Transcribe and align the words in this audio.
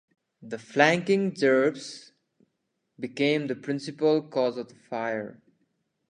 The 0.41 0.57
flanking 0.57 1.31
gerbs 1.31 2.09
became 2.99 3.45
the 3.45 3.55
principal 3.55 4.23
cause 4.23 4.57
of 4.57 4.69
the 4.69 4.73
fire. 4.73 5.39